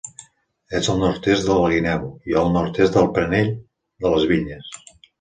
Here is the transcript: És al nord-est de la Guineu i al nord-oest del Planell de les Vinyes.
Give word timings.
És 0.79 0.89
al 0.93 0.97
nord-est 1.03 1.45
de 1.51 1.59
la 1.59 1.69
Guineu 1.75 2.09
i 2.33 2.39
al 2.43 2.51
nord-oest 2.57 2.99
del 2.99 3.13
Planell 3.19 3.55
de 4.07 4.17
les 4.19 4.31
Vinyes. 4.35 4.79